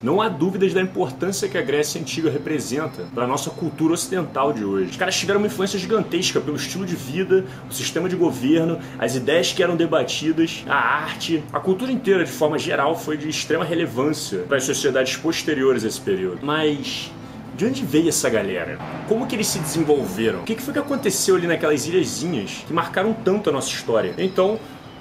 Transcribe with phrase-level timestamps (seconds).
[0.00, 4.52] Não há dúvidas da importância que a Grécia Antiga representa para a nossa cultura ocidental
[4.52, 4.92] de hoje.
[4.92, 9.16] Os caras tiveram uma influência gigantesca pelo estilo de vida, o sistema de governo, as
[9.16, 11.42] ideias que eram debatidas, a arte.
[11.52, 15.88] A cultura inteira, de forma geral, foi de extrema relevância para as sociedades posteriores a
[15.88, 16.46] esse período.
[16.46, 17.10] Mas
[17.56, 18.78] de onde veio essa galera?
[19.08, 20.42] Como que eles se desenvolveram?
[20.42, 24.14] O que foi que aconteceu ali naquelas ilhazinhas que marcaram tanto a nossa história?
[24.16, 24.60] Então,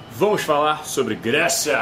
[0.10, 1.78] vamos falar sobre Grécia!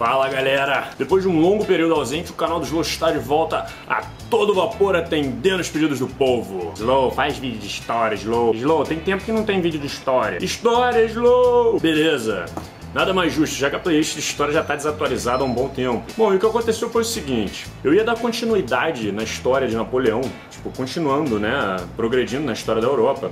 [0.00, 0.88] Fala galera!
[0.96, 4.54] Depois de um longo período ausente, o canal do Slow está de volta a todo
[4.54, 6.72] vapor atendendo os pedidos do povo.
[6.74, 8.54] Slow, faz vídeo de história, Slow.
[8.54, 10.42] Slow, tem tempo que não tem vídeo de história.
[10.42, 11.78] História, Slow!
[11.78, 12.46] Beleza.
[12.94, 15.68] Nada mais justo, já que a playlist de história já está desatualizada há um bom
[15.68, 16.02] tempo.
[16.16, 19.76] Bom, e o que aconteceu foi o seguinte: eu ia dar continuidade na história de
[19.76, 23.30] Napoleão, tipo, continuando, né, progredindo na história da Europa.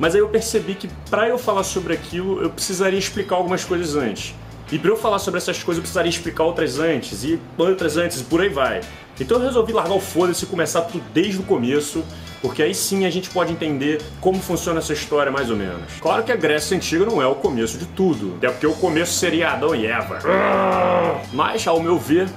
[0.00, 3.94] Mas aí eu percebi que para eu falar sobre aquilo, eu precisaria explicar algumas coisas
[3.94, 4.34] antes.
[4.70, 8.20] E para eu falar sobre essas coisas eu precisaria explicar outras antes, e outras antes,
[8.20, 8.80] e por aí vai.
[9.20, 12.04] Então eu resolvi largar o foda-se e começar tudo desde o começo,
[12.40, 15.92] porque aí sim a gente pode entender como funciona essa história mais ou menos.
[16.00, 19.14] Claro que a Grécia Antiga não é o começo de tudo, até porque o começo
[19.14, 20.18] seria Adão e Eva.
[21.32, 22.28] Mas, ao meu ver,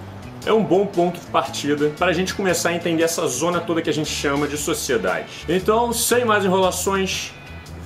[0.45, 3.81] é um bom ponto de partida para a gente começar a entender essa zona toda
[3.81, 5.27] que a gente chama de sociedade.
[5.47, 7.31] Então, sem mais enrolações,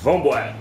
[0.02, 0.56] vambora!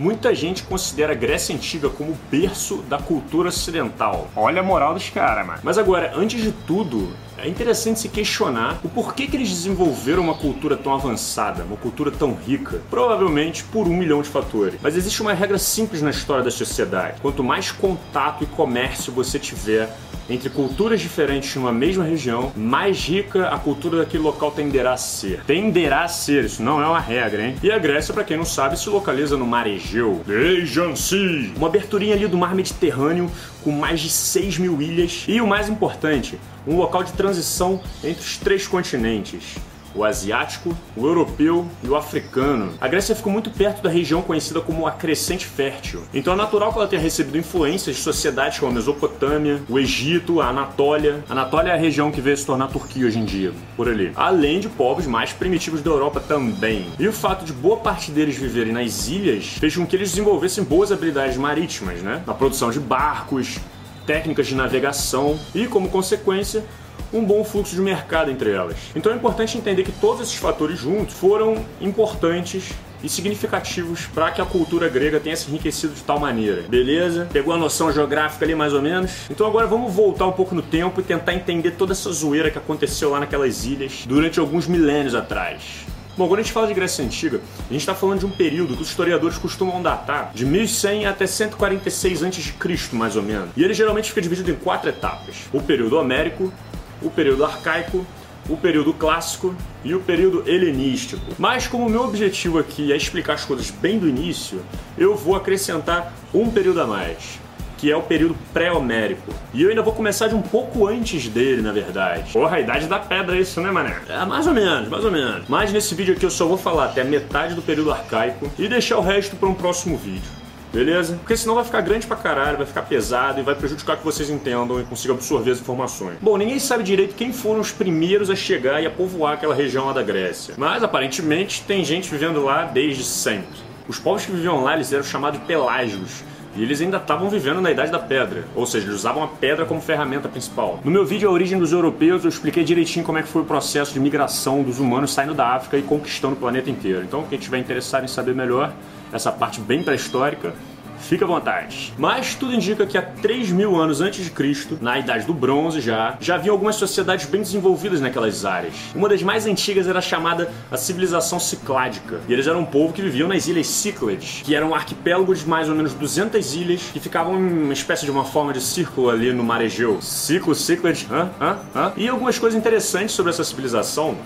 [0.00, 4.30] Muita gente considera a Grécia Antiga como o berço da cultura ocidental.
[4.34, 5.60] Olha a moral dos caras, mano.
[5.62, 10.34] Mas agora, antes de tudo, é interessante se questionar o porquê que eles desenvolveram uma
[10.34, 12.80] cultura tão avançada, uma cultura tão rica.
[12.88, 14.80] Provavelmente por um milhão de fatores.
[14.80, 17.20] Mas existe uma regra simples na história da sociedade.
[17.20, 19.94] Quanto mais contato e comércio você tiver
[20.30, 25.42] entre culturas diferentes numa mesma região, mais rica a cultura daquele local tenderá a ser.
[25.44, 27.56] Tenderá a ser, isso não é uma regra, hein?
[27.62, 29.89] E a Grécia, para quem não sabe, se localiza no mar Egeu.
[30.24, 31.52] Vejam-se!
[31.56, 33.30] Uma aberturinha ali do mar Mediterrâneo
[33.62, 38.22] com mais de 6 mil ilhas e o mais importante, um local de transição entre
[38.22, 39.56] os três continentes
[39.94, 42.72] o asiático, o europeu e o africano.
[42.80, 46.02] A Grécia ficou muito perto da região conhecida como a Crescente Fértil.
[46.12, 50.40] Então é natural que ela tenha recebido influências de sociedades como a Mesopotâmia, o Egito,
[50.40, 51.24] a Anatólia.
[51.28, 54.12] A Anatólia é a região que veio se tornar Turquia hoje em dia, por ali.
[54.16, 56.86] Além de povos mais primitivos da Europa também.
[56.98, 60.64] E o fato de boa parte deles viverem nas ilhas fez com que eles desenvolvessem
[60.64, 62.22] boas habilidades marítimas, né?
[62.26, 63.58] Na produção de barcos,
[64.06, 66.64] técnicas de navegação e, como consequência,
[67.12, 68.76] um bom fluxo de mercado entre elas.
[68.94, 72.72] Então é importante entender que todos esses fatores juntos foram importantes
[73.02, 76.62] e significativos para que a cultura grega tenha se enriquecido de tal maneira.
[76.68, 77.28] Beleza?
[77.32, 79.12] Pegou a noção geográfica ali mais ou menos?
[79.30, 82.58] Então agora vamos voltar um pouco no tempo e tentar entender toda essa zoeira que
[82.58, 85.86] aconteceu lá naquelas ilhas durante alguns milênios atrás.
[86.16, 88.76] Bom, quando a gente fala de Grécia Antiga, a gente está falando de um período
[88.76, 92.52] que os historiadores costumam datar de 1100 até 146 a.C.,
[92.92, 93.48] mais ou menos.
[93.56, 96.52] E ele geralmente fica dividido em quatro etapas: o período homérico,
[97.02, 98.04] o período arcaico,
[98.48, 101.22] o período clássico e o período helenístico.
[101.38, 104.62] Mas como o meu objetivo aqui é explicar as coisas bem do início,
[104.98, 107.38] eu vou acrescentar um período a mais,
[107.78, 109.32] que é o período pré-homérico.
[109.54, 112.32] E eu ainda vou começar de um pouco antes dele, na verdade.
[112.32, 113.96] Porra, a idade da pedra é isso, né, mané?
[114.08, 115.44] É, mais ou menos, mais ou menos.
[115.48, 118.98] Mas nesse vídeo aqui eu só vou falar até metade do período arcaico e deixar
[118.98, 120.39] o resto para um próximo vídeo.
[120.72, 121.16] Beleza?
[121.16, 124.30] Porque senão vai ficar grande pra caralho, vai ficar pesado e vai prejudicar que vocês
[124.30, 126.16] entendam e consigam absorver as informações.
[126.20, 129.86] Bom, ninguém sabe direito quem foram os primeiros a chegar e a povoar aquela região
[129.86, 130.54] lá da Grécia.
[130.56, 133.70] Mas aparentemente tem gente vivendo lá desde sempre.
[133.88, 136.22] Os povos que viviam lá eles eram chamados de pelágios.
[136.56, 139.64] E eles ainda estavam vivendo na Idade da Pedra, ou seja, eles usavam a pedra
[139.64, 140.80] como ferramenta principal.
[140.82, 143.44] No meu vídeo A Origem dos Europeus, eu expliquei direitinho como é que foi o
[143.44, 147.04] processo de migração dos humanos saindo da África e conquistando o planeta inteiro.
[147.04, 148.72] Então, quem estiver interessado em saber melhor,
[149.12, 150.52] essa parte bem pré-histórica,
[151.00, 151.92] fica à vontade.
[151.98, 155.80] Mas tudo indica que há 3 mil anos antes de Cristo, na Idade do Bronze
[155.80, 158.74] já, já havia algumas sociedades bem desenvolvidas naquelas áreas.
[158.94, 162.20] Uma das mais antigas era chamada a civilização cicládica.
[162.28, 165.46] E eles eram um povo que viviam nas ilhas Cíclades, que eram um arquipélago de
[165.48, 169.10] mais ou menos 200 ilhas que ficavam em uma espécie de uma forma de círculo
[169.10, 170.00] ali no mar Egeu.
[170.00, 171.30] Ciclo, Cíclades, hã?
[171.40, 171.58] Hã?
[171.74, 171.92] Hã?
[171.96, 174.16] E algumas coisas interessantes sobre essa civilização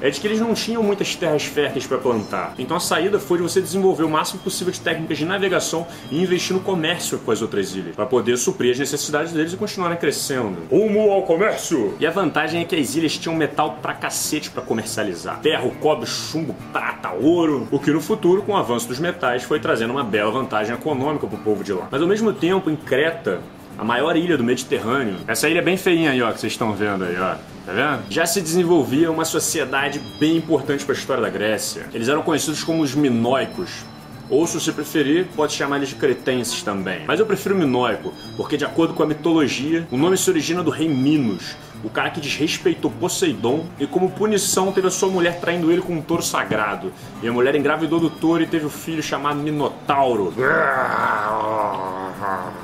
[0.00, 2.54] é de que eles não tinham muitas terras férteis para plantar.
[2.58, 6.22] Então a saída foi de você desenvolver o máximo possível de técnicas de navegação e
[6.22, 9.98] investir no comércio com as outras ilhas, para poder suprir as necessidades deles e continuarem
[9.98, 10.58] crescendo.
[10.70, 11.94] Rumo ao comércio!
[12.00, 15.40] E a vantagem é que as ilhas tinham metal pra cacete para comercializar.
[15.42, 19.60] Ferro, cobre, chumbo, prata, ouro, o que no futuro, com o avanço dos metais, foi
[19.60, 21.88] trazendo uma bela vantagem econômica pro povo de lá.
[21.90, 23.40] Mas ao mesmo tempo, em Creta,
[23.78, 25.16] a maior ilha do Mediterrâneo.
[25.26, 27.36] Essa ilha é bem feinha aí, ó, que vocês estão vendo aí, ó.
[27.70, 28.02] Tá vendo?
[28.10, 31.86] Já se desenvolvia uma sociedade bem importante para a história da Grécia.
[31.94, 33.84] Eles eram conhecidos como os minoicos.
[34.28, 37.04] Ou, se você preferir, pode chamar eles de cretenses também.
[37.06, 40.70] Mas eu prefiro minoico, porque, de acordo com a mitologia, o nome se origina do
[40.70, 45.70] rei Minos, o cara que desrespeitou Poseidon e, como punição, teve a sua mulher traindo
[45.70, 46.92] ele com um touro sagrado.
[47.22, 50.32] E a mulher engravidou do touro e teve um filho chamado Minotauro.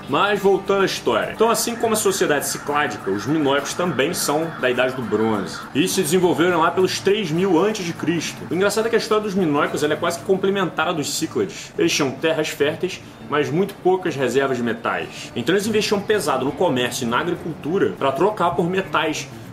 [0.08, 1.32] Mas voltando à história.
[1.32, 5.58] Então, assim como a sociedade cicládica, os minoicos também são da Idade do Bronze.
[5.74, 8.34] E se desenvolveram lá pelos 3000 a.C.
[8.50, 11.72] O engraçado é que a história dos minoicos é quase que complementar à dos cíclades.
[11.78, 15.32] Eles tinham terras férteis, mas muito poucas reservas de metais.
[15.34, 19.06] Então eles investiam pesado no comércio e na agricultura para trocar por metais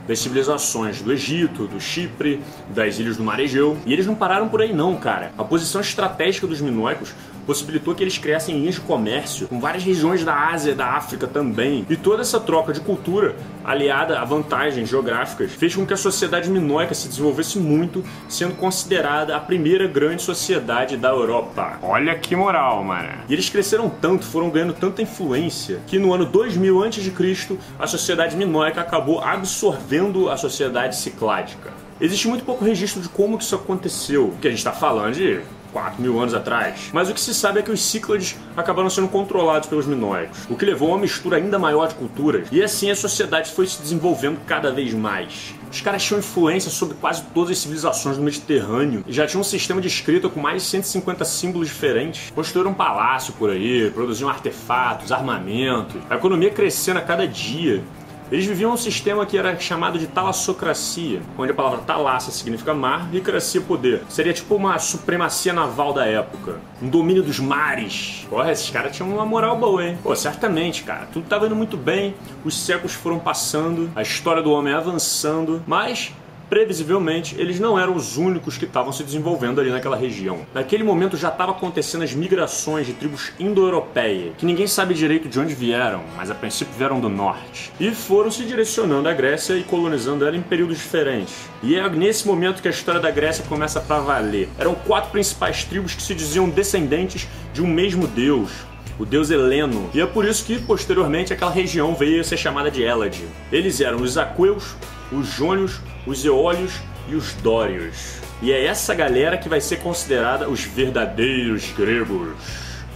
[0.07, 3.77] das civilizações do Egito, do Chipre, das ilhas do Mar Egeu.
[3.85, 5.31] E eles não pararam por aí não, cara.
[5.37, 7.13] A posição estratégica dos minoicos
[7.45, 11.27] possibilitou que eles criassem linhas de comércio com várias regiões da Ásia e da África
[11.27, 11.85] também.
[11.89, 16.49] E toda essa troca de cultura, aliada a vantagens geográficas, fez com que a sociedade
[16.49, 21.79] minoica se desenvolvesse muito, sendo considerada a primeira grande sociedade da Europa.
[21.81, 23.09] Olha que moral, mano.
[23.27, 28.35] E eles cresceram tanto, foram ganhando tanta influência, que no ano 2000 a.C., a sociedade
[28.35, 31.71] minoica acabou absorvendo a sociedade cicládica.
[32.01, 35.41] Existe muito pouco registro de como isso aconteceu, que a gente está falando de
[35.73, 36.89] 4 mil anos atrás.
[36.93, 40.55] Mas o que se sabe é que os Cíclades acabaram sendo controlados pelos minoicos, o
[40.55, 43.81] que levou a uma mistura ainda maior de culturas, e assim a sociedade foi se
[43.81, 45.55] desenvolvendo cada vez mais.
[45.73, 49.43] Os caras tinham influência sobre quase todas as civilizações do Mediterrâneo e já tinham um
[49.43, 52.29] sistema de escrita com mais de 150 símbolos diferentes.
[52.29, 57.83] Construíram um palácio por aí, produziam artefatos, armamentos, a economia crescendo a cada dia.
[58.31, 63.07] Eles viviam um sistema que era chamado de talassocracia, onde a palavra talassa significa mar
[63.13, 64.03] e cracia poder.
[64.09, 66.59] Seria tipo uma supremacia naval da época.
[66.81, 68.25] Um domínio dos mares.
[68.29, 69.97] Porra, esses caras tinham uma moral boa, hein?
[70.01, 71.07] Pô, certamente, cara.
[71.11, 76.11] Tudo tava indo muito bem, os séculos foram passando, a história do homem avançando, mas
[76.53, 80.45] previsivelmente, eles não eram os únicos que estavam se desenvolvendo ali naquela região.
[80.53, 85.39] Naquele momento já estava acontecendo as migrações de tribos indo-europeias, que ninguém sabe direito de
[85.39, 89.63] onde vieram, mas a princípio vieram do norte, e foram se direcionando à Grécia e
[89.63, 91.33] colonizando ela em períodos diferentes.
[91.63, 94.47] E é nesse momento que a história da Grécia começa para valer.
[94.59, 98.51] Eram quatro principais tribos que se diziam descendentes de um mesmo deus,
[98.99, 99.89] o deus Heleno.
[99.91, 103.23] E é por isso que, posteriormente, aquela região veio a ser chamada de Hélade.
[103.51, 104.75] Eles eram os aqueus,
[105.13, 106.73] os jônios, os eólios
[107.07, 108.19] e os dórios.
[108.41, 112.35] E é essa galera que vai ser considerada os verdadeiros gregos.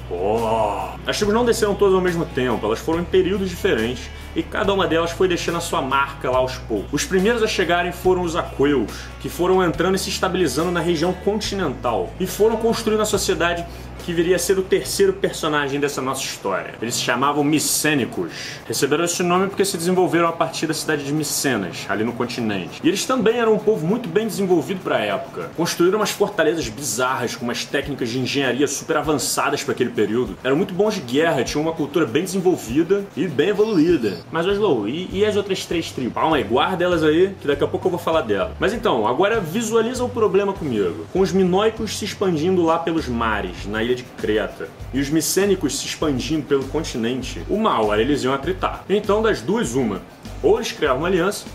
[0.10, 0.98] Oh.
[1.06, 4.74] As tribos não desceram todas ao mesmo tempo, elas foram em períodos diferentes e cada
[4.74, 6.94] uma delas foi deixando a sua marca lá aos poucos.
[6.94, 11.12] Os primeiros a chegarem foram os aqueus, que foram entrando e se estabilizando na região
[11.12, 13.66] continental e foram construindo a sociedade
[14.08, 16.76] que viria a ser o terceiro personagem dessa nossa história.
[16.82, 18.32] Eles se chamavam Micênicos.
[18.66, 22.80] Receberam esse nome porque se desenvolveram a partir da cidade de Micenas, ali no continente.
[22.82, 25.52] E eles também eram um povo muito bem desenvolvido para a época.
[25.58, 30.38] Construíram umas fortalezas bizarras com umas técnicas de engenharia super avançadas para aquele período.
[30.42, 34.20] Eram muito bons de guerra, tinham uma cultura bem desenvolvida e bem evoluída.
[34.32, 36.14] Mas, Oslo, e, e as outras três tribos?
[36.14, 38.56] Calma aí, guarda elas aí, que daqui a pouco eu vou falar dela.
[38.58, 41.06] Mas então, agora visualiza o problema comigo.
[41.12, 45.80] Com os minoicos se expandindo lá pelos mares, na ilha de Creta, e os micênicos
[45.80, 48.86] se expandindo pelo continente, uma hora eles iam atritar.
[48.90, 50.02] Então, das duas, uma.
[50.42, 51.46] Ou eles criavam uma aliança,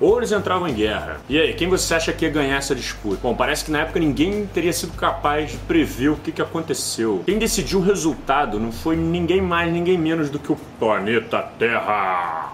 [0.00, 1.20] ou eles entravam em guerra.
[1.28, 3.18] E aí, quem você acha que ia ganhar essa disputa?
[3.22, 7.22] Bom, parece que na época ninguém teria sido capaz de prever o que, que aconteceu.
[7.26, 12.52] Quem decidiu o resultado não foi ninguém mais, ninguém menos do que o planeta Terra.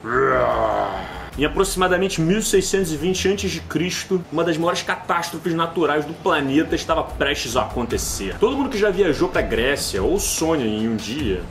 [1.36, 8.36] Em aproximadamente 1620 a.C., uma das maiores catástrofes naturais do planeta estava prestes a acontecer.
[8.38, 11.42] Todo mundo que já viajou para Grécia ou sonha em um dia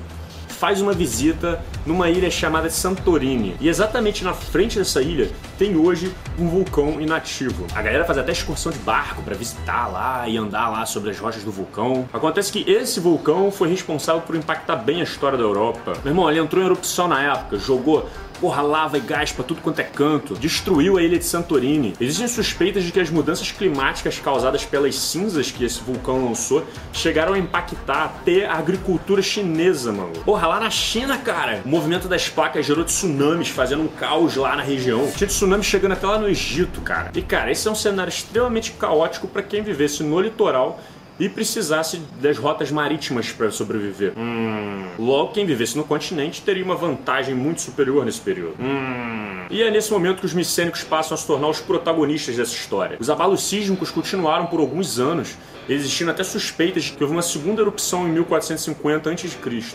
[0.47, 3.57] faz uma visita numa ilha chamada Santorini.
[3.59, 7.67] E exatamente na frente dessa ilha tem hoje um vulcão inativo.
[7.75, 11.19] A galera faz até excursão de barco para visitar lá e andar lá sobre as
[11.19, 12.07] rochas do vulcão.
[12.13, 15.97] Acontece que esse vulcão foi responsável por impactar bem a história da Europa.
[16.01, 18.09] Meu irmão, ele entrou em erupção na época, jogou
[18.43, 20.35] porra, lava e gás pra tudo quanto é canto.
[20.35, 21.93] Destruiu a ilha de Santorini.
[21.97, 27.35] Existem suspeitas de que as mudanças climáticas causadas pelas cinzas que esse vulcão lançou chegaram
[27.35, 30.11] a impactar até a agricultura chinesa, mano.
[30.25, 34.57] Porra, lá na China, cara, o movimento das placas gerou tsunamis, fazendo um caos lá
[34.57, 35.09] na região.
[35.15, 37.11] Tinha tsunami chegando até lá no Egito, cara.
[37.15, 40.81] E, cara, esse é um cenário extremamente caótico para quem vivesse no litoral
[41.19, 44.13] e precisasse das rotas marítimas para sobreviver.
[44.17, 44.87] Hum.
[44.97, 48.55] Logo, quem vivesse no continente teria uma vantagem muito superior nesse período.
[48.59, 49.45] Hum.
[49.49, 52.97] E é nesse momento que os micênicos passam a se tornar os protagonistas dessa história.
[52.99, 55.35] Os abalos sísmicos continuaram por alguns anos
[55.67, 59.29] existindo até suspeitas de que houve uma segunda erupção em 1450 a.C.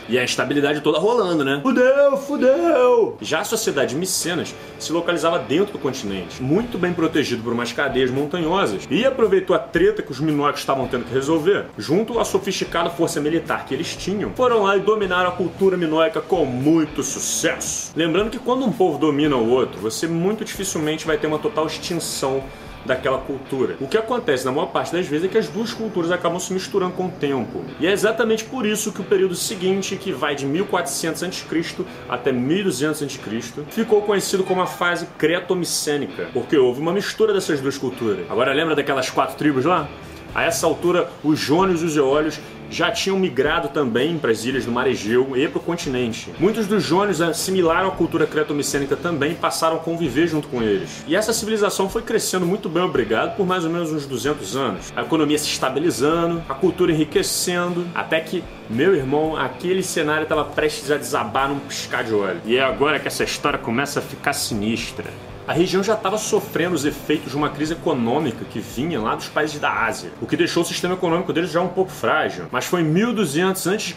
[0.08, 1.60] E a instabilidade toda rolando, né?
[1.62, 3.16] Fudeu, fudeu!
[3.20, 8.10] Já a sociedade micenas se localizava dentro do continente, muito bem protegido por umas cadeias
[8.10, 12.90] montanhosas, e aproveitou a treta que os minóicos estavam tendo que resolver, junto à sofisticada
[12.90, 17.92] força militar que eles tinham, foram lá e dominaram a cultura minoica com muito sucesso.
[17.94, 21.66] Lembrando que quando um povo domina o outro, você muito dificilmente vai ter uma total
[21.66, 22.42] extinção
[22.88, 23.76] daquela cultura.
[23.80, 26.52] O que acontece na maior parte das vezes é que as duas culturas acabam se
[26.52, 27.64] misturando com o tempo.
[27.78, 31.84] E é exatamente por isso que o período seguinte, que vai de 1400 a.C.
[32.08, 37.76] até 1200 a.C., ficou conhecido como a fase cretomicênica, porque houve uma mistura dessas duas
[37.78, 38.24] culturas.
[38.28, 39.86] Agora lembra daquelas quatro tribos lá?
[40.34, 42.38] A essa altura, os jônios e os eólios
[42.70, 46.30] já tinham migrado também para as ilhas do Mar Egeu e para o continente.
[46.38, 51.04] Muitos dos jônios assimilaram a cultura cretomicênica também e passaram a conviver junto com eles.
[51.06, 54.92] E essa civilização foi crescendo muito bem obrigado por mais ou menos uns 200 anos.
[54.94, 60.90] A economia se estabilizando, a cultura enriquecendo, até que, meu irmão, aquele cenário estava prestes
[60.90, 62.40] a desabar num piscar de olho.
[62.44, 65.06] E é agora que essa história começa a ficar sinistra
[65.48, 69.28] a região já estava sofrendo os efeitos de uma crise econômica que vinha lá dos
[69.28, 72.44] países da Ásia, o que deixou o sistema econômico deles já um pouco frágil.
[72.52, 73.94] Mas foi em 1200 a.C.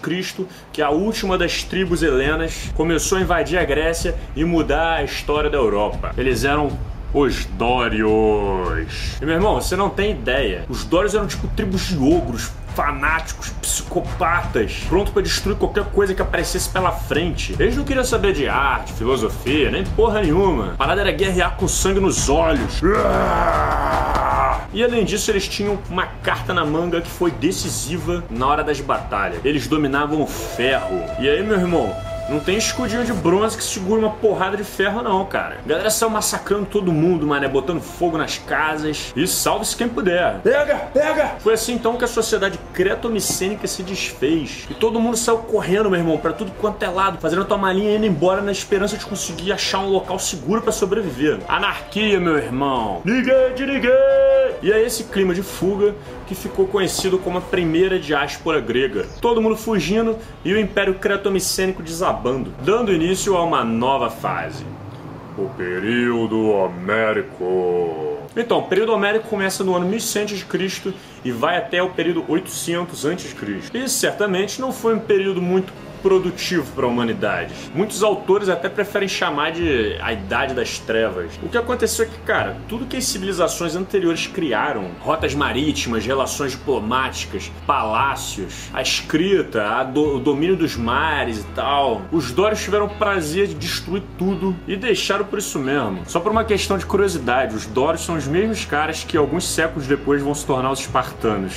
[0.72, 5.50] que a última das tribos helenas começou a invadir a Grécia e mudar a história
[5.50, 6.14] da Europa.
[6.18, 6.72] Eles eram
[7.14, 9.18] os Dórios.
[9.22, 10.66] E meu irmão, você não tem ideia.
[10.70, 16.22] Os Dórios eram tipo tribos de ogros, fanáticos, psicopatas, pronto para destruir qualquer coisa que
[16.22, 17.56] aparecesse pela frente.
[17.60, 20.74] Eles não queriam saber de arte, filosofia, nem porra nenhuma.
[20.74, 22.82] A parada era guerrear com sangue nos olhos.
[24.74, 28.80] E além disso, eles tinham uma carta na manga que foi decisiva na hora das
[28.80, 29.44] batalhas.
[29.44, 31.04] Eles dominavam o ferro.
[31.20, 31.94] E aí, meu irmão,
[32.30, 35.58] não tem escudinho de bronze que segura uma porrada de ferro, não, cara.
[35.66, 39.12] A galera saiu massacrando todo mundo, mané, botando fogo nas casas.
[39.16, 40.40] E salve-se quem puder.
[40.40, 41.36] Pega, pega!
[41.40, 44.68] Foi assim então que a sociedade cretomicênica se desfez.
[44.70, 47.58] E todo mundo saiu correndo, meu irmão, para tudo quanto é lado, fazendo a tua
[47.58, 51.40] malinha e indo embora na esperança de conseguir achar um local seguro para sobreviver.
[51.48, 53.02] Anarquia, meu irmão.
[53.04, 53.92] Ninguém de ninguém!
[54.62, 55.96] E é esse clima de fuga
[56.28, 59.08] que ficou conhecido como a primeira diáspora grega.
[59.20, 64.64] Todo mundo fugindo e o Império Cretomicênico desabando, dando início a uma nova fase.
[65.38, 68.20] O período Homérico.
[68.36, 70.94] Então, o período Homérico começa no ano 1100 a.C.
[71.26, 73.60] e vai até o período 800 a.C.
[73.74, 77.54] E certamente não foi um período muito produtivo para a humanidade.
[77.74, 81.32] Muitos autores até preferem chamar de a Idade das Trevas.
[81.42, 86.52] O que aconteceu é que, cara, tudo que as civilizações anteriores criaram, rotas marítimas, relações
[86.52, 92.86] diplomáticas, palácios, a escrita, a do, o domínio dos mares e tal, os Dórios tiveram
[92.86, 96.02] o prazer de destruir tudo e deixaram por isso mesmo.
[96.08, 99.88] Só por uma questão de curiosidade, os Dórios são os mesmos caras que alguns séculos
[99.88, 101.54] depois vão se tornar os espartanos.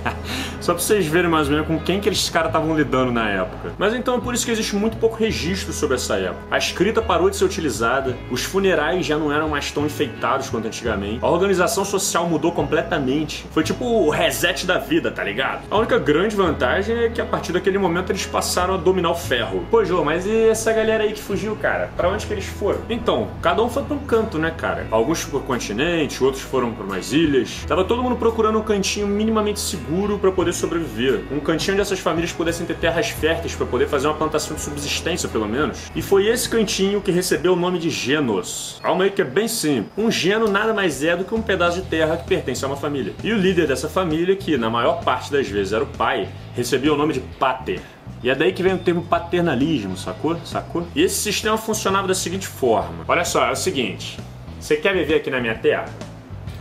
[0.60, 3.28] Só pra vocês verem mais ou menos com quem que esses caras estavam lidando na
[3.28, 3.76] época época.
[3.78, 6.40] Mas então é por isso que existe muito pouco registro sobre essa época.
[6.50, 10.66] A escrita parou de ser utilizada, os funerais já não eram mais tão enfeitados quanto
[10.66, 13.44] antigamente, a organização social mudou completamente.
[13.50, 15.62] Foi tipo o reset da vida, tá ligado?
[15.70, 19.14] A única grande vantagem é que a partir daquele momento eles passaram a dominar o
[19.14, 19.64] ferro.
[19.70, 21.90] Pô, Jô, mas e essa galera aí que fugiu, cara?
[21.96, 22.80] Para onde que eles foram?
[22.88, 24.86] Então, cada um foi pra um canto, né, cara?
[24.90, 27.64] Alguns pro continente, outros foram para umas ilhas.
[27.66, 31.22] Tava todo mundo procurando um cantinho minimamente seguro para poder sobreviver.
[31.30, 34.62] Um cantinho onde essas famílias pudessem ter terras férteis para poder fazer uma plantação de
[34.62, 35.90] subsistência, pelo menos.
[35.94, 38.78] E foi esse cantinho que recebeu o nome de Genos.
[38.82, 39.92] Calma aí que é bem simples.
[39.98, 42.76] Um geno nada mais é do que um pedaço de terra que pertence a uma
[42.76, 43.12] família.
[43.22, 46.94] E o líder dessa família, que na maior parte das vezes era o pai, recebia
[46.94, 47.80] o nome de Pater.
[48.22, 50.36] E é daí que vem o termo paternalismo, sacou?
[50.44, 50.86] Sacou?
[50.94, 54.18] E esse sistema funcionava da seguinte forma: olha só, é o seguinte.
[54.58, 55.86] Você quer viver aqui na minha terra?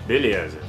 [0.05, 0.59] Beleza.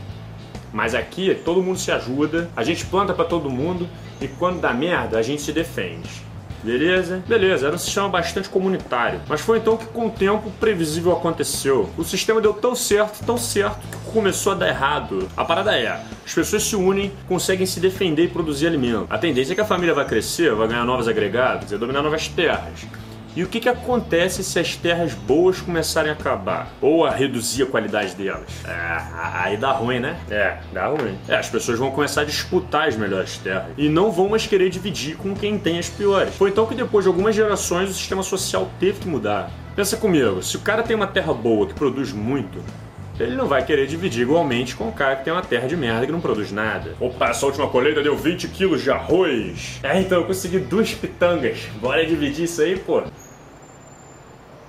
[0.73, 3.89] Mas aqui todo mundo se ajuda, a gente planta para todo mundo
[4.21, 6.29] e quando dá merda a gente se defende.
[6.63, 7.23] Beleza?
[7.27, 9.21] Beleza, era um sistema bastante comunitário.
[9.29, 11.89] Mas foi então que com o tempo o previsível aconteceu.
[11.97, 15.29] O sistema deu tão certo, tão certo, que começou a dar errado.
[15.37, 15.89] A parada é,
[16.27, 19.07] as pessoas se unem, conseguem se defender e produzir alimento.
[19.09, 22.27] A tendência é que a família vai crescer, vai ganhar novos agregados, vai dominar novas
[22.27, 22.87] terras.
[23.39, 26.73] E o que, que acontece se as terras boas começarem a acabar?
[26.81, 28.49] Ou a reduzir a qualidade delas?
[28.65, 30.19] É, aí dá ruim, né?
[30.29, 31.17] É, dá ruim.
[31.29, 33.71] É, as pessoas vão começar a disputar as melhores terras.
[33.79, 36.35] E não vão mais querer dividir com quem tem as piores.
[36.35, 39.53] Foi então que depois de algumas gerações o sistema social teve que mudar.
[39.77, 42.61] Pensa comigo, se o cara tem uma terra boa que produz muito,
[43.21, 46.05] ele não vai querer dividir igualmente com o cara que tem uma terra de merda
[46.05, 46.97] que não produz nada.
[46.99, 49.79] Opa, essa última colheita deu 20 quilos de arroz.
[49.85, 51.61] É, então eu consegui duas pitangas.
[51.81, 53.05] Bora dividir isso aí, pô.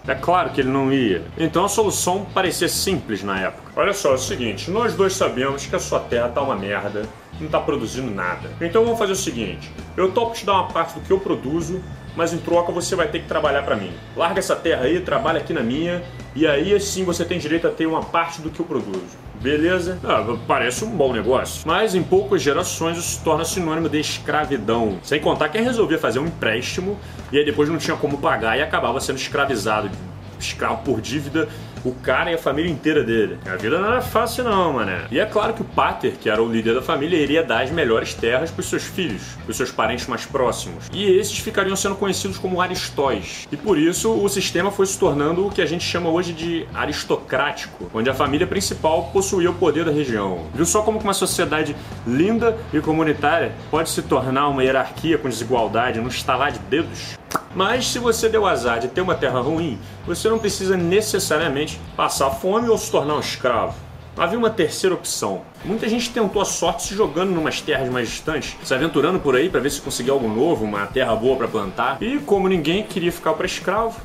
[0.09, 1.21] É claro que ele não ia.
[1.37, 3.71] Então a solução parecia simples na época.
[3.75, 7.03] Olha só, é o seguinte, nós dois sabemos que a sua terra tá uma merda,
[7.39, 8.49] não tá produzindo nada.
[8.59, 11.79] Então vamos fazer o seguinte, eu topo te dar uma parte do que eu produzo,
[12.15, 13.93] mas em troca você vai ter que trabalhar para mim.
[14.15, 16.01] Larga essa terra aí, trabalha aqui na minha,
[16.39, 19.17] e aí assim você tem direito a ter uma parte do que eu produzo.
[19.41, 19.99] Beleza?
[20.01, 21.67] Ah, parece um bom negócio.
[21.67, 24.99] Mas em poucas gerações isso se torna sinônimo de escravidão.
[25.03, 26.97] Sem contar quem resolvia fazer um empréstimo
[27.29, 29.89] e aí depois não tinha como pagar e acabava sendo escravizado
[30.39, 31.49] escravo por dívida,
[31.83, 33.37] o cara e a família inteira dele.
[33.45, 35.01] A vida não era fácil não, mané.
[35.11, 37.71] E é claro que o Pater, que era o líder da família, iria dar as
[37.71, 40.89] melhores terras para os seus filhos, para os seus parentes mais próximos.
[40.93, 43.47] E esses ficariam sendo conhecidos como aristóis.
[43.51, 46.67] E por isso o sistema foi se tornando o que a gente chama hoje de
[46.73, 50.45] aristocrático, onde a família principal possuía o poder da região.
[50.53, 55.99] Viu só como uma sociedade linda e comunitária pode se tornar uma hierarquia com desigualdade
[55.99, 57.17] no estalar de dedos?
[57.55, 62.29] Mas se você deu azar de ter uma terra ruim, você não precisa necessariamente passar
[62.31, 63.75] fome ou se tornar um escravo.
[64.17, 65.43] Havia uma terceira opção.
[65.63, 69.35] Muita gente tentou a sorte se jogando em umas terras mais distantes, se aventurando por
[69.35, 71.97] aí para ver se conseguia algo novo, uma terra boa para plantar.
[72.01, 73.99] E como ninguém queria ficar para escravo,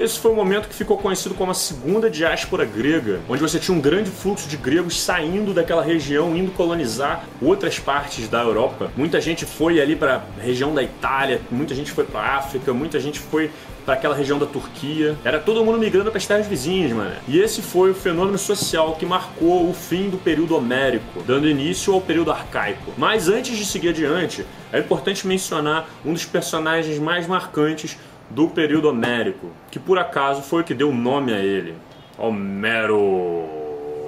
[0.00, 3.76] esse foi o momento que ficou conhecido como a segunda diáspora grega, onde você tinha
[3.76, 8.90] um grande fluxo de gregos saindo daquela região, indo colonizar outras partes da Europa.
[8.96, 12.98] Muita gente foi ali para a região da Itália, muita gente foi para África, muita
[12.98, 13.50] gente foi
[13.84, 15.16] para aquela região da Turquia.
[15.24, 17.12] Era todo mundo migrando para as terras vizinhas, mano.
[17.26, 21.92] E esse foi o fenômeno social que marcou o fim do período homérico, dando início
[21.92, 22.92] ao período arcaico.
[22.96, 27.98] Mas antes de seguir adiante, é importante mencionar um dos personagens mais marcantes
[28.30, 31.74] do período homérico, que por acaso foi o que deu nome a ele,
[32.16, 33.60] Homero.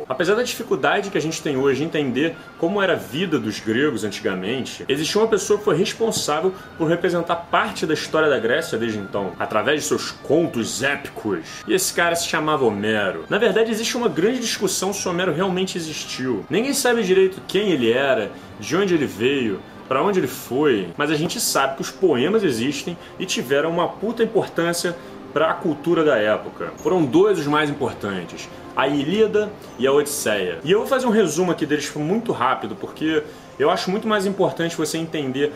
[0.08, 3.60] Apesar da dificuldade que a gente tem hoje em entender como era a vida dos
[3.60, 8.76] gregos antigamente, existia uma pessoa que foi responsável por representar parte da história da Grécia
[8.76, 11.62] desde então, através de seus contos épicos.
[11.66, 13.24] E esse cara se chamava Homero.
[13.30, 16.44] Na verdade, existe uma grande discussão se Homero realmente existiu.
[16.50, 21.10] Ninguém sabe direito quem ele era, de onde ele veio, para onde ele foi, mas
[21.10, 24.96] a gente sabe que os poemas existem e tiveram uma puta importância
[25.32, 26.72] para a cultura da época.
[26.76, 30.58] Foram dois os mais importantes, a Ilíada e a Odisseia.
[30.62, 33.22] E eu vou fazer um resumo aqui deles muito rápido, porque
[33.58, 35.52] eu acho muito mais importante você entender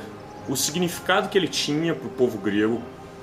[0.49, 2.81] o significado que ele tinha para o povo grego,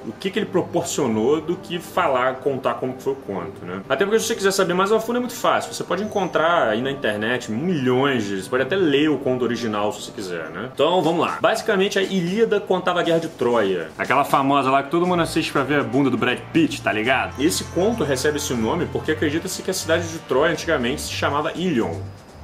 [0.08, 3.82] o que, que ele proporcionou do que falar, contar como foi o conto, né?
[3.88, 5.74] Até porque se você quiser saber mais a fundo é muito fácil.
[5.74, 8.42] Você pode encontrar aí na internet milhões de...
[8.42, 10.70] Você pode até ler o conto original se você quiser, né?
[10.74, 11.38] Então, vamos lá.
[11.42, 13.90] Basicamente, a Ilíada contava a Guerra de Troia.
[13.98, 16.92] Aquela famosa lá que todo mundo assiste pra ver a bunda do Brad Pitt, tá
[16.92, 17.42] ligado?
[17.42, 21.52] Esse conto recebe esse nome porque acredita-se que a cidade de Troia antigamente se chamava
[21.56, 21.94] Ilion.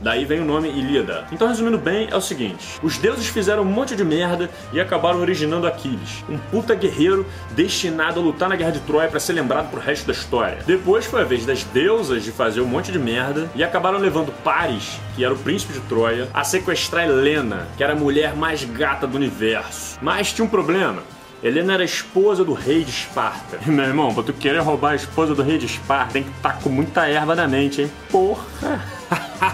[0.02, 1.26] Daí vem o nome Ilíada.
[1.32, 5.20] Então, resumindo bem, é o seguinte: os deuses fizeram um monte de merda e acabaram
[5.20, 9.70] originando Aquiles, um puta guerreiro destinado a lutar na guerra de Troia para ser lembrado
[9.70, 10.60] pro resto da história.
[10.66, 14.34] Depois foi a vez das deusas de fazer um monte de merda e acabaram levando
[14.44, 18.64] Paris, que era o príncipe de Troia, a sequestrar Helena, que era a mulher mais
[18.64, 19.98] gata do universo.
[20.02, 21.04] Mas tinha um problema.
[21.42, 23.60] Helena era esposa do rei de Esparta.
[23.66, 26.54] Meu irmão, pra tu querer roubar a esposa do rei de Esparta, tem que estar
[26.54, 27.92] tá com muita erva na mente, hein?
[28.12, 28.84] Porra!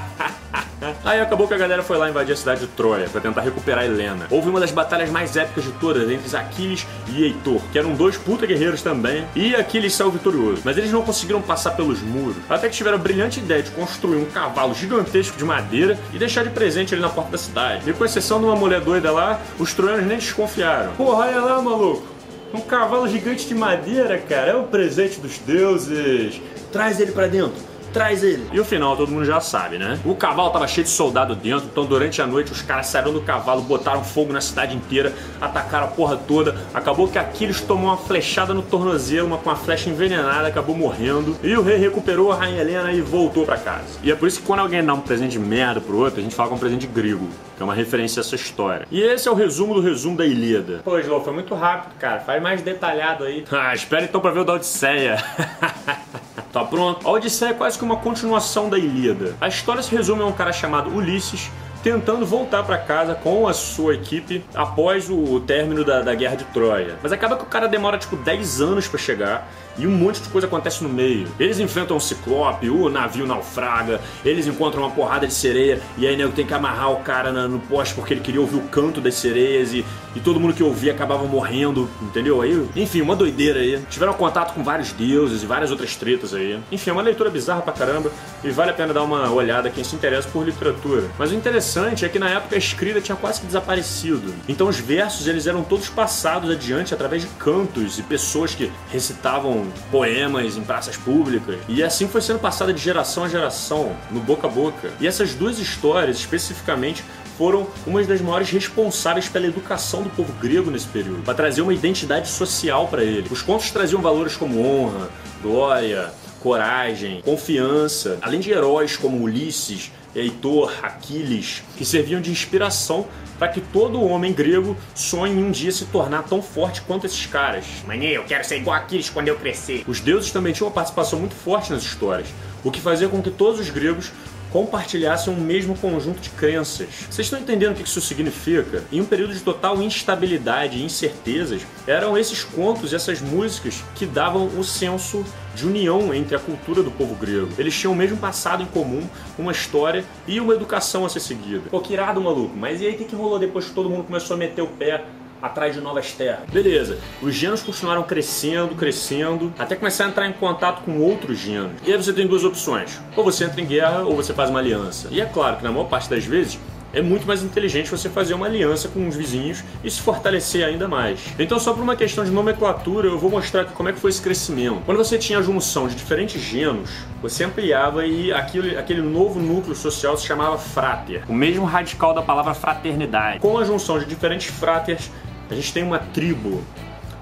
[1.05, 3.85] Aí acabou que a galera foi lá invadir a cidade de Troia para tentar recuperar
[3.85, 4.25] Helena.
[4.31, 8.17] Houve uma das batalhas mais épicas de todas entre Aquiles e Heitor, que eram dois
[8.17, 10.63] puta guerreiros também, e Aquiles saiu vitorioso.
[10.65, 14.17] Mas eles não conseguiram passar pelos muros, até que tiveram a brilhante ideia de construir
[14.17, 17.87] um cavalo gigantesco de madeira e deixar de presente ali na porta da cidade.
[17.87, 20.93] E com exceção de uma mulher doida lá, os troianos nem desconfiaram.
[20.93, 22.03] Porra, olha lá, maluco!
[22.51, 26.41] Um cavalo gigante de madeira, cara, é o presente dos deuses.
[26.71, 28.45] Traz ele para dentro traz ele.
[28.51, 29.97] E o final todo mundo já sabe, né?
[30.03, 33.21] O cavalo tava cheio de soldado dentro, então durante a noite os caras saíram do
[33.21, 36.57] cavalo, botaram fogo na cidade inteira, atacaram a porra toda.
[36.73, 41.37] Acabou que Aquiles tomou uma flechada no tornozelo, uma com uma flecha envenenada, acabou morrendo.
[41.41, 43.97] E o rei recuperou a rainha Helena e voltou para casa.
[44.03, 46.23] E é por isso que quando alguém dá um presente de merda pro outro, a
[46.23, 48.85] gente fala com é um presente grego, que é uma referência a essa história.
[48.91, 50.81] E esse é o resumo do resumo da Ilíada.
[50.83, 52.19] Pô, Slow, foi muito rápido, cara.
[52.19, 53.45] Faz mais detalhado aí.
[53.55, 55.15] Ah, espera então pra ver o da Odisseia.
[56.55, 57.05] Tá pronto?
[57.05, 59.35] A Odisseia é quase que uma continuação da Ilíada.
[59.41, 61.51] A história se resume a um cara chamado Ulisses
[61.83, 66.45] tentando voltar para casa com a sua equipe após o término da, da Guerra de
[66.45, 66.95] Troia.
[67.03, 70.29] Mas acaba que o cara demora tipo 10 anos para chegar e um monte de
[70.29, 71.27] coisa acontece no meio.
[71.39, 76.15] Eles enfrentam um ciclope, o navio naufraga, eles encontram uma porrada de sereia e aí
[76.15, 79.15] nego tem que amarrar o cara no poste porque ele queria ouvir o canto das
[79.15, 79.85] sereias e,
[80.15, 82.41] e todo mundo que ouvia acabava morrendo, entendeu?
[82.41, 83.79] Aí, enfim, uma doideira aí.
[83.89, 86.59] Tiveram contato com vários deuses e várias outras tretas aí.
[86.71, 88.11] Enfim, é uma leitura bizarra pra caramba
[88.43, 91.03] e vale a pena dar uma olhada quem se interessa por literatura.
[91.17, 94.33] Mas o interessante é que na época a escrita tinha quase que desaparecido.
[94.47, 99.64] Então os versos eles eram todos passados adiante através de cantos e pessoas que recitavam
[99.91, 101.57] poemas em praças públicas.
[101.67, 104.91] E assim foi sendo passada de geração a geração, no boca a boca.
[104.99, 107.03] E essas duas histórias, especificamente,
[107.37, 111.73] foram umas das maiores responsáveis pela educação do povo grego nesse período, para trazer uma
[111.73, 113.27] identidade social para ele.
[113.29, 115.09] Os contos traziam valores como honra,
[115.41, 123.49] glória, coragem, confiança, além de heróis como Ulisses, Heitor, Aquiles, que serviam de inspiração para
[123.49, 127.65] que todo homem grego sonhe um dia se tornar tão forte quanto esses caras.
[127.85, 129.83] Mané, eu quero ser igual Aquiles quando eu crescer.
[129.87, 132.27] Os deuses também tinham uma participação muito forte nas histórias,
[132.63, 134.11] o que fazia com que todos os gregos
[134.55, 136.87] compartilhassem um mesmo conjunto de crenças.
[137.09, 138.85] Vocês estão entendendo o que isso significa?
[138.89, 144.05] Em um período de total instabilidade e incertezas, eram esses contos e essas músicas que
[144.05, 147.49] davam o senso de união entre a cultura do povo grego.
[147.57, 149.05] Eles tinham o mesmo passado em comum,
[149.37, 151.69] uma história e uma educação a ser seguida.
[151.69, 152.55] Pô, que irado, maluco.
[152.55, 155.03] Mas e aí o que rolou depois que todo mundo começou a meter o pé
[155.41, 156.49] atrás de novas terras.
[156.51, 161.73] Beleza, os genos continuaram crescendo, crescendo, até começar a entrar em contato com outros genos.
[161.85, 164.59] E aí você tem duas opções: ou você entra em guerra ou você faz uma
[164.59, 165.07] aliança.
[165.11, 166.59] E é claro que na maior parte das vezes
[166.95, 170.87] é muito mais inteligente você fazer uma aliança com os vizinhos e se fortalecer ainda
[170.87, 171.19] mais.
[171.37, 174.11] Então, só por uma questão de nomenclatura, eu vou mostrar aqui como é que foi
[174.11, 174.81] esse crescimento.
[174.85, 176.89] Quando você tinha a junção de diferentes genos,
[177.21, 181.23] você ampliava e aquilo, aquele novo núcleo social se chamava fráter.
[181.27, 183.39] O mesmo radical da palavra fraternidade.
[183.39, 185.11] Com a junção de diferentes fráteres,
[185.49, 186.63] a gente tem uma tribo.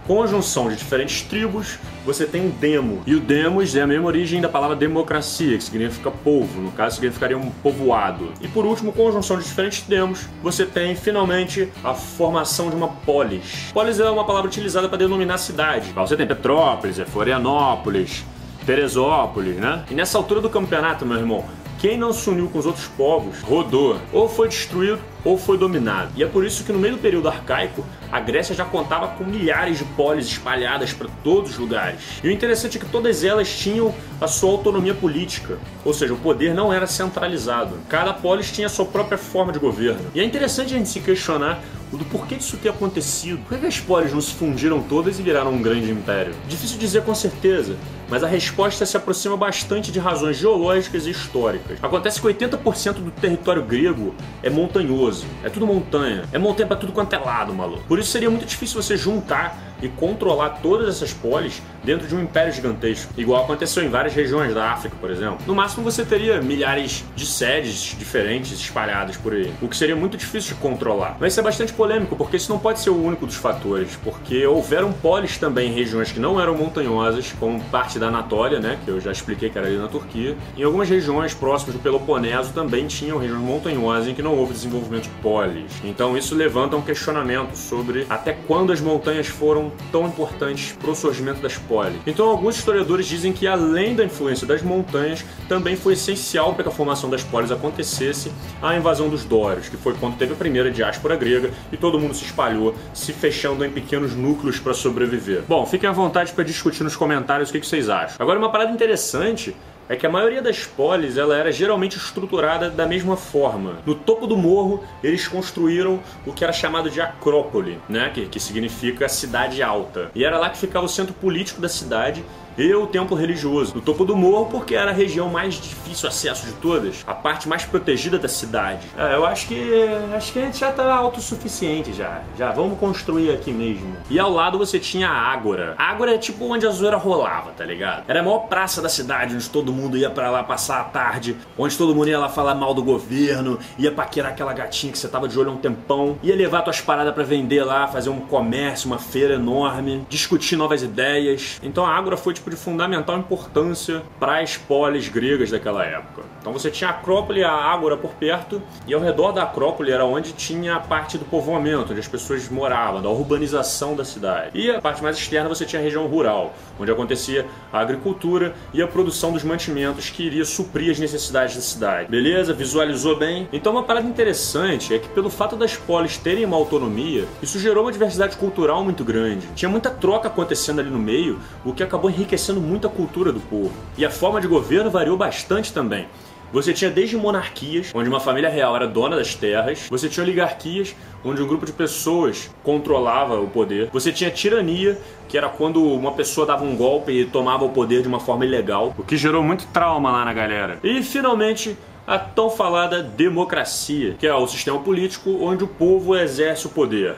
[0.05, 3.01] Com a junção de diferentes tribos, você tem um demo.
[3.07, 6.95] E o demos é a mesma origem da palavra democracia, que significa povo, no caso
[6.95, 8.33] significaria um povoado.
[8.41, 12.75] E por último, com a junção de diferentes demos, você tem finalmente a formação de
[12.75, 13.71] uma polis.
[13.73, 15.93] Polis é uma palavra utilizada para denominar cidade.
[15.93, 18.25] Você tem Petrópolis, é Florianópolis,
[18.65, 19.85] Teresópolis, né?
[19.89, 21.45] E nessa altura do campeonato, meu irmão,
[21.83, 26.13] quem não se uniu com os outros povos rodou, ou foi destruído ou foi dominado.
[26.15, 29.25] E é por isso que no meio do período arcaico, a Grécia já contava com
[29.25, 31.99] milhares de polis espalhadas para todos os lugares.
[32.23, 36.17] E o interessante é que todas elas tinham a sua autonomia política, ou seja, o
[36.17, 37.77] poder não era centralizado.
[37.89, 40.09] Cada polis tinha a sua própria forma de governo.
[40.15, 41.61] E é interessante a gente se questionar
[41.97, 43.39] do porquê disso ter acontecido.
[43.47, 46.33] Por que as polis não se fundiram todas e viraram um grande império?
[46.47, 47.75] Difícil dizer com certeza,
[48.09, 51.77] mas a resposta se aproxima bastante de razões geológicas e históricas.
[51.81, 56.91] Acontece que 80% do território grego é montanhoso, é tudo montanha, é montanha para tudo
[56.91, 57.83] quanto é lado, maluco.
[57.87, 62.23] Por isso seria muito difícil você juntar e controlar todas essas polis dentro de um
[62.23, 65.39] império gigantesco, igual aconteceu em várias regiões da África, por exemplo.
[65.45, 70.15] No máximo você teria milhares de sedes diferentes espalhadas por aí, o que seria muito
[70.15, 71.17] difícil de controlar.
[71.19, 74.47] Mas isso é bastante polêmico, porque isso não pode ser o único dos fatores, porque
[74.47, 78.89] houveram polis também em regiões que não eram montanhosas, como parte da Anatólia, né, que
[78.89, 80.37] eu já expliquei que era ali na Turquia.
[80.57, 85.03] Em algumas regiões próximas do Peloponeso também tinham regiões montanhosas em que não houve desenvolvimento
[85.03, 85.71] de polis.
[85.83, 90.95] Então isso levanta um questionamento sobre até quando as montanhas foram tão importantes para o
[90.95, 91.99] surgimento das polis.
[92.05, 96.69] Então, alguns historiadores dizem que, além da influência das montanhas, também foi essencial para que
[96.69, 98.31] a formação das polis acontecesse
[98.61, 102.13] a invasão dos dórios, que foi quando teve a primeira diáspora grega e todo mundo
[102.13, 105.43] se espalhou, se fechando em pequenos núcleos para sobreviver.
[105.47, 108.17] Bom, fiquem à vontade para discutir nos comentários o que vocês acham.
[108.19, 109.55] Agora, uma parada interessante
[109.89, 113.77] é que a maioria das polis ela era geralmente estruturada da mesma forma.
[113.85, 118.11] No topo do morro, eles construíram o que era chamado de acrópole, né?
[118.13, 120.11] que, que significa cidade alta.
[120.15, 122.23] E era lá que ficava o centro político da cidade
[122.57, 126.45] e o templo religioso, no topo do morro, porque era a região mais difícil acesso
[126.45, 128.87] de todas, a parte mais protegida da cidade.
[128.97, 129.83] É, eu acho que
[130.15, 132.21] acho que a gente já tá autossuficiente já.
[132.37, 133.95] Já vamos construir aqui mesmo.
[134.09, 135.75] E ao lado você tinha a Ágora.
[135.77, 138.03] A Ágora é tipo onde a zoeira rolava, tá ligado?
[138.07, 141.35] Era a maior praça da cidade, onde todo mundo ia para lá passar a tarde,
[141.57, 145.07] onde todo mundo ia lá falar mal do governo, ia paquerar aquela gatinha que você
[145.07, 148.19] tava de olho há um tempão, ia levar tuas paradas para vender lá, fazer um
[148.19, 151.59] comércio, uma feira enorme, discutir novas ideias.
[151.63, 156.23] Então a Ágora foi tipo tipo de fundamental importância para as polis gregas daquela época.
[156.41, 159.91] Então você tinha a Acrópole e a Ágora por perto, e ao redor da Acrópole
[159.91, 164.51] era onde tinha a parte do povoamento, onde as pessoas moravam, da urbanização da cidade.
[164.53, 168.81] E a parte mais externa você tinha a região rural, onde acontecia a agricultura e
[168.81, 172.11] a produção dos mantimentos que iria suprir as necessidades da cidade.
[172.11, 172.53] Beleza?
[172.53, 173.47] Visualizou bem?
[173.53, 177.85] Então uma parada interessante é que pelo fato das polis terem uma autonomia, isso gerou
[177.85, 179.47] uma diversidade cultural muito grande.
[179.55, 183.39] Tinha muita troca acontecendo ali no meio, o que acabou enriquecendo muito a cultura do
[183.39, 183.71] povo.
[183.97, 186.07] E a forma de governo variou bastante também.
[186.53, 190.95] Você tinha desde monarquias, onde uma família real era dona das terras, você tinha oligarquias,
[191.25, 196.11] onde um grupo de pessoas controlava o poder, você tinha tirania, que era quando uma
[196.11, 199.41] pessoa dava um golpe e tomava o poder de uma forma ilegal, o que gerou
[199.41, 200.77] muito trauma lá na galera.
[200.83, 206.67] E finalmente, a tão falada democracia, que é o sistema político onde o povo exerce
[206.67, 207.15] o poder.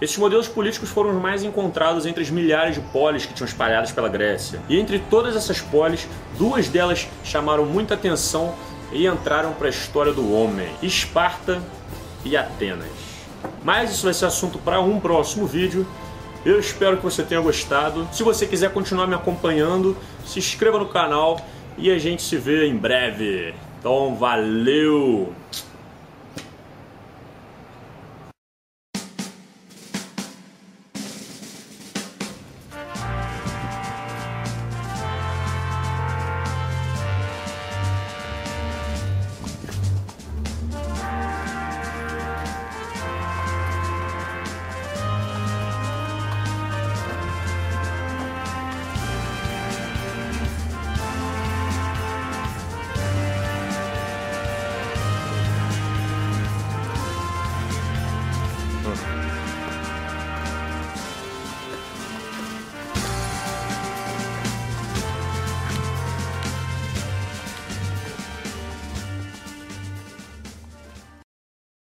[0.00, 3.92] Esses modelos políticos foram os mais encontrados entre as milhares de polis que tinham espalhadas
[3.92, 4.60] pela Grécia.
[4.68, 6.06] E entre todas essas polis,
[6.38, 8.54] duas delas chamaram muita atenção
[8.92, 11.60] e entraram para a história do homem: Esparta
[12.24, 12.86] e Atenas.
[13.62, 15.86] Mas isso vai ser assunto para um próximo vídeo.
[16.44, 18.06] Eu espero que você tenha gostado.
[18.12, 21.40] Se você quiser continuar me acompanhando, se inscreva no canal
[21.76, 23.54] e a gente se vê em breve.
[23.78, 25.32] Então, valeu!